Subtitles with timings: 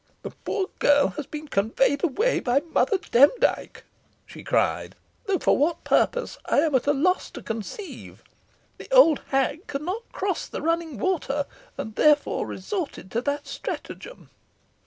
[0.23, 3.83] "The poor girl has been conveyed away by Mother Demdike,"
[4.25, 4.95] she cried,
[5.27, 8.23] "though for what purpose I am at a loss to conceive.
[8.79, 11.45] The old hag could not cross the running water,
[11.77, 14.31] and therefore resorted to that stratagem."